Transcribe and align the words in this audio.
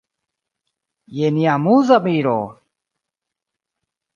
Je 1.17 1.29
nia 1.35 1.51
amuza 1.57 1.99
miro! 2.07 2.35